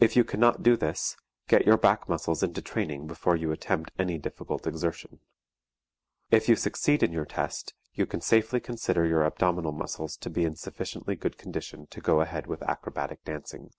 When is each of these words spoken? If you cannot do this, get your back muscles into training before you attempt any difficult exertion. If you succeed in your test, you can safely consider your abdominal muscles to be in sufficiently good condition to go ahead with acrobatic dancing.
If 0.00 0.16
you 0.16 0.24
cannot 0.24 0.64
do 0.64 0.76
this, 0.76 1.16
get 1.46 1.64
your 1.64 1.76
back 1.78 2.08
muscles 2.08 2.42
into 2.42 2.60
training 2.60 3.06
before 3.06 3.36
you 3.36 3.52
attempt 3.52 3.92
any 3.96 4.18
difficult 4.18 4.66
exertion. 4.66 5.20
If 6.28 6.48
you 6.48 6.56
succeed 6.56 7.04
in 7.04 7.12
your 7.12 7.24
test, 7.24 7.72
you 7.92 8.04
can 8.04 8.20
safely 8.20 8.58
consider 8.58 9.06
your 9.06 9.22
abdominal 9.24 9.70
muscles 9.70 10.16
to 10.16 10.28
be 10.28 10.44
in 10.44 10.56
sufficiently 10.56 11.14
good 11.14 11.38
condition 11.38 11.86
to 11.90 12.00
go 12.00 12.20
ahead 12.20 12.48
with 12.48 12.62
acrobatic 12.64 13.22
dancing. 13.22 13.70